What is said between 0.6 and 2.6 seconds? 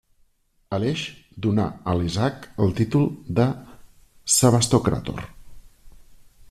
Aleix donà a Isaac